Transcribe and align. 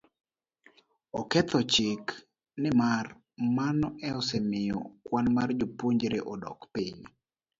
oketho 1.19 1.59
chik, 1.73 2.03
nimar 2.61 3.05
mano 3.55 3.87
osemiyo 4.19 4.79
kwan 5.05 5.25
mar 5.35 5.49
jopuonjre 5.59 6.19
odok 6.33 6.59
piny, 6.73 6.99